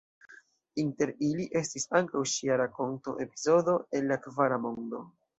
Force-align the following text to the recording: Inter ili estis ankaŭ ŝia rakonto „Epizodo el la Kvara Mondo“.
Inter 0.83 1.09
ili 1.25 1.43
estis 1.59 1.83
ankaŭ 1.99 2.23
ŝia 2.35 2.57
rakonto 2.61 3.13
„Epizodo 3.25 3.75
el 3.99 4.09
la 4.13 4.17
Kvara 4.23 4.57
Mondo“. 4.65 5.03